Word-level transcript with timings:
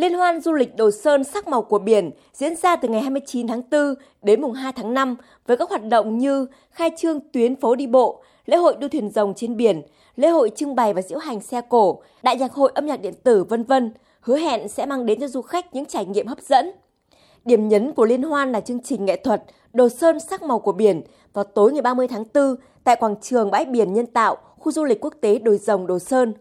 Liên 0.00 0.14
hoan 0.14 0.40
du 0.40 0.52
lịch 0.52 0.76
Đồ 0.76 0.90
Sơn 0.90 1.24
sắc 1.24 1.48
màu 1.48 1.62
của 1.62 1.78
biển 1.78 2.10
diễn 2.32 2.56
ra 2.56 2.76
từ 2.76 2.88
ngày 2.88 3.00
29 3.00 3.46
tháng 3.46 3.62
4 3.70 3.94
đến 4.22 4.42
mùng 4.42 4.52
2 4.52 4.72
tháng 4.72 4.94
5 4.94 5.16
với 5.46 5.56
các 5.56 5.68
hoạt 5.70 5.84
động 5.84 6.18
như 6.18 6.46
khai 6.70 6.90
trương 6.96 7.20
tuyến 7.32 7.56
phố 7.56 7.74
đi 7.74 7.86
bộ, 7.86 8.22
lễ 8.46 8.56
hội 8.56 8.76
đua 8.80 8.88
thuyền 8.88 9.10
rồng 9.10 9.34
trên 9.34 9.56
biển, 9.56 9.82
lễ 10.16 10.28
hội 10.28 10.50
trưng 10.56 10.74
bày 10.74 10.94
và 10.94 11.02
diễu 11.02 11.18
hành 11.18 11.40
xe 11.40 11.60
cổ, 11.68 12.02
đại 12.22 12.36
nhạc 12.36 12.52
hội 12.52 12.72
âm 12.74 12.86
nhạc 12.86 13.00
điện 13.00 13.14
tử 13.22 13.44
vân 13.44 13.64
vân, 13.64 13.92
hứa 14.20 14.36
hẹn 14.36 14.68
sẽ 14.68 14.86
mang 14.86 15.06
đến 15.06 15.20
cho 15.20 15.28
du 15.28 15.42
khách 15.42 15.74
những 15.74 15.86
trải 15.86 16.04
nghiệm 16.04 16.26
hấp 16.26 16.40
dẫn. 16.40 16.70
Điểm 17.44 17.68
nhấn 17.68 17.92
của 17.92 18.04
liên 18.04 18.22
hoan 18.22 18.52
là 18.52 18.60
chương 18.60 18.82
trình 18.82 19.04
nghệ 19.04 19.16
thuật 19.16 19.42
Đồ 19.72 19.88
Sơn 19.88 20.20
sắc 20.20 20.42
màu 20.42 20.58
của 20.58 20.72
biển 20.72 21.02
vào 21.32 21.44
tối 21.44 21.72
ngày 21.72 21.82
30 21.82 22.08
tháng 22.08 22.24
4 22.34 22.56
tại 22.84 22.96
quảng 22.96 23.16
trường 23.22 23.50
bãi 23.50 23.64
biển 23.64 23.92
nhân 23.92 24.06
tạo, 24.06 24.36
khu 24.58 24.72
du 24.72 24.84
lịch 24.84 25.00
quốc 25.00 25.14
tế 25.20 25.38
Đồi 25.38 25.58
Rồng 25.58 25.86
Đồ 25.86 25.98
Sơn. 25.98 26.34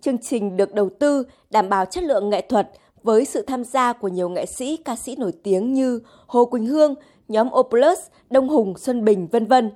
Chương 0.00 0.18
trình 0.18 0.56
được 0.56 0.74
đầu 0.74 0.90
tư 0.98 1.24
đảm 1.50 1.68
bảo 1.68 1.84
chất 1.84 2.04
lượng 2.04 2.30
nghệ 2.30 2.40
thuật 2.40 2.70
với 3.04 3.24
sự 3.24 3.42
tham 3.42 3.64
gia 3.64 3.92
của 3.92 4.08
nhiều 4.08 4.28
nghệ 4.28 4.46
sĩ, 4.46 4.76
ca 4.76 4.96
sĩ 4.96 5.16
nổi 5.16 5.32
tiếng 5.42 5.72
như 5.72 6.00
Hồ 6.26 6.44
Quỳnh 6.44 6.66
Hương, 6.66 6.94
nhóm 7.28 7.48
Oplus, 7.52 7.98
Đông 8.30 8.48
Hùng, 8.48 8.78
Xuân 8.78 9.04
Bình, 9.04 9.26
vân 9.26 9.46
vân. 9.46 9.70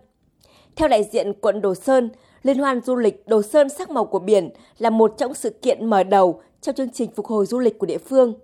Theo 0.76 0.88
đại 0.88 1.08
diện 1.12 1.32
quận 1.40 1.60
Đồ 1.60 1.74
Sơn, 1.74 2.10
Liên 2.42 2.58
hoan 2.58 2.80
du 2.80 2.96
lịch 2.96 3.28
Đồ 3.28 3.42
Sơn 3.42 3.68
sắc 3.68 3.90
màu 3.90 4.04
của 4.04 4.18
biển 4.18 4.50
là 4.78 4.90
một 4.90 5.14
trong 5.18 5.34
sự 5.34 5.50
kiện 5.50 5.90
mở 5.90 6.02
đầu 6.02 6.40
trong 6.60 6.74
chương 6.74 6.90
trình 6.90 7.10
phục 7.16 7.26
hồi 7.26 7.46
du 7.46 7.58
lịch 7.58 7.78
của 7.78 7.86
địa 7.86 7.98
phương. 7.98 8.34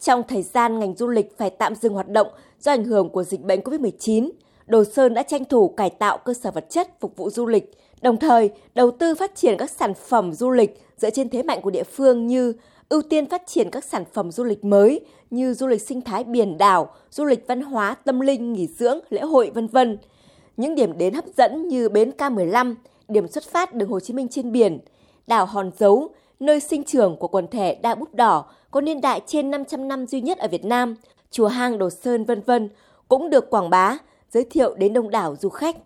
Trong 0.00 0.22
thời 0.28 0.42
gian 0.42 0.78
ngành 0.78 0.94
du 0.96 1.08
lịch 1.08 1.38
phải 1.38 1.50
tạm 1.50 1.74
dừng 1.74 1.94
hoạt 1.94 2.08
động 2.08 2.26
do 2.60 2.72
ảnh 2.72 2.84
hưởng 2.84 3.08
của 3.08 3.24
dịch 3.24 3.40
bệnh 3.40 3.60
COVID-19, 3.60 4.30
Đồ 4.70 4.84
Sơn 4.84 5.14
đã 5.14 5.22
tranh 5.22 5.44
thủ 5.44 5.68
cải 5.68 5.90
tạo 5.90 6.18
cơ 6.18 6.34
sở 6.34 6.50
vật 6.50 6.66
chất 6.70 7.00
phục 7.00 7.16
vụ 7.16 7.30
du 7.30 7.46
lịch, 7.46 7.78
đồng 8.02 8.16
thời 8.16 8.50
đầu 8.74 8.90
tư 8.90 9.14
phát 9.14 9.34
triển 9.34 9.56
các 9.58 9.70
sản 9.70 9.94
phẩm 9.94 10.32
du 10.32 10.50
lịch 10.50 10.82
dựa 10.96 11.10
trên 11.10 11.28
thế 11.28 11.42
mạnh 11.42 11.60
của 11.62 11.70
địa 11.70 11.82
phương 11.82 12.26
như 12.26 12.52
ưu 12.88 13.02
tiên 13.02 13.26
phát 13.26 13.42
triển 13.46 13.70
các 13.70 13.84
sản 13.84 14.04
phẩm 14.12 14.32
du 14.32 14.44
lịch 14.44 14.64
mới 14.64 15.00
như 15.30 15.54
du 15.54 15.66
lịch 15.66 15.82
sinh 15.82 16.00
thái 16.00 16.24
biển 16.24 16.58
đảo, 16.58 16.90
du 17.10 17.24
lịch 17.24 17.46
văn 17.46 17.60
hóa, 17.60 17.94
tâm 18.04 18.20
linh, 18.20 18.52
nghỉ 18.52 18.66
dưỡng, 18.66 18.98
lễ 19.10 19.20
hội 19.20 19.50
vân 19.54 19.66
vân. 19.66 19.98
Những 20.56 20.74
điểm 20.74 20.98
đến 20.98 21.14
hấp 21.14 21.24
dẫn 21.36 21.68
như 21.68 21.88
bến 21.88 22.10
K15, 22.18 22.74
điểm 23.08 23.28
xuất 23.28 23.44
phát 23.44 23.74
đường 23.74 23.88
Hồ 23.88 24.00
Chí 24.00 24.14
Minh 24.14 24.28
trên 24.28 24.52
biển, 24.52 24.78
đảo 25.26 25.46
Hòn 25.46 25.70
Dấu, 25.78 26.08
nơi 26.40 26.60
sinh 26.60 26.84
trưởng 26.84 27.16
của 27.16 27.28
quần 27.28 27.48
thể 27.48 27.74
đa 27.74 27.94
bút 27.94 28.14
đỏ 28.14 28.44
có 28.70 28.80
niên 28.80 29.00
đại 29.00 29.20
trên 29.26 29.50
500 29.50 29.88
năm 29.88 30.06
duy 30.06 30.20
nhất 30.20 30.38
ở 30.38 30.48
Việt 30.48 30.64
Nam, 30.64 30.96
chùa 31.30 31.48
hang 31.48 31.78
Đồ 31.78 31.90
Sơn 31.90 32.24
vân 32.24 32.40
vân 32.40 32.68
cũng 33.08 33.30
được 33.30 33.50
quảng 33.50 33.70
bá, 33.70 33.98
giới 34.30 34.46
thiệu 34.50 34.74
đến 34.74 34.92
đông 34.92 35.10
đảo 35.10 35.36
du 35.40 35.48
khách. 35.48 35.76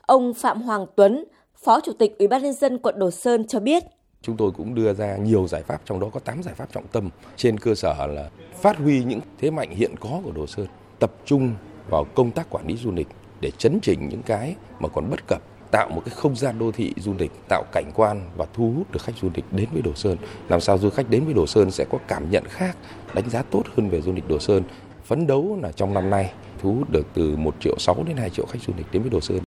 Ông 0.00 0.34
Phạm 0.34 0.62
Hoàng 0.62 0.86
Tuấn, 0.96 1.24
Phó 1.64 1.80
Chủ 1.80 1.92
tịch 1.92 2.18
Ủy 2.18 2.28
ban 2.28 2.42
nhân 2.42 2.52
dân 2.52 2.78
quận 2.78 2.98
Đồ 2.98 3.10
Sơn 3.10 3.46
cho 3.46 3.60
biết, 3.60 3.82
Chúng 4.22 4.36
tôi 4.36 4.50
cũng 4.50 4.74
đưa 4.74 4.94
ra 4.94 5.16
nhiều 5.16 5.48
giải 5.48 5.62
pháp, 5.62 5.80
trong 5.84 6.00
đó 6.00 6.08
có 6.12 6.20
8 6.20 6.42
giải 6.42 6.54
pháp 6.54 6.72
trọng 6.72 6.86
tâm 6.86 7.10
trên 7.36 7.58
cơ 7.58 7.74
sở 7.74 8.06
là 8.06 8.30
phát 8.60 8.76
huy 8.76 9.04
những 9.04 9.20
thế 9.38 9.50
mạnh 9.50 9.70
hiện 9.70 9.94
có 10.00 10.20
của 10.24 10.32
Đồ 10.32 10.46
Sơn, 10.46 10.66
tập 10.98 11.12
trung 11.24 11.54
vào 11.90 12.04
công 12.14 12.30
tác 12.30 12.50
quản 12.50 12.66
lý 12.66 12.76
du 12.76 12.92
lịch 12.92 13.08
để 13.40 13.50
chấn 13.50 13.78
chỉnh 13.82 14.08
những 14.08 14.22
cái 14.22 14.54
mà 14.80 14.88
còn 14.88 15.10
bất 15.10 15.26
cập 15.26 15.42
tạo 15.70 15.88
một 15.88 16.02
cái 16.04 16.14
không 16.14 16.36
gian 16.36 16.58
đô 16.58 16.72
thị 16.72 16.94
du 16.96 17.14
lịch, 17.18 17.32
tạo 17.48 17.64
cảnh 17.72 17.90
quan 17.94 18.30
và 18.36 18.46
thu 18.54 18.72
hút 18.76 18.92
được 18.92 19.02
khách 19.02 19.16
du 19.22 19.30
lịch 19.34 19.44
đến 19.50 19.68
với 19.72 19.82
Đồ 19.82 19.94
Sơn. 19.94 20.16
Làm 20.48 20.60
sao 20.60 20.78
du 20.78 20.90
khách 20.90 21.10
đến 21.10 21.24
với 21.24 21.34
Đồ 21.34 21.46
Sơn 21.46 21.70
sẽ 21.70 21.84
có 21.90 21.98
cảm 22.08 22.30
nhận 22.30 22.44
khác, 22.44 22.76
đánh 23.14 23.30
giá 23.30 23.42
tốt 23.42 23.62
hơn 23.76 23.88
về 23.88 24.00
du 24.00 24.12
lịch 24.12 24.28
Đồ 24.28 24.38
Sơn. 24.38 24.62
Phấn 25.04 25.26
đấu 25.26 25.58
là 25.62 25.72
trong 25.72 25.94
năm 25.94 26.10
nay 26.10 26.32
thu 26.62 26.74
hút 26.74 26.90
được 26.90 27.06
từ 27.14 27.36
1 27.36 27.54
triệu 27.60 27.78
6 27.78 28.04
đến 28.06 28.16
2 28.16 28.30
triệu 28.30 28.46
khách 28.46 28.62
du 28.66 28.72
lịch 28.76 28.86
đến 28.92 29.02
với 29.02 29.10
Đồ 29.10 29.20
Sơn. 29.20 29.40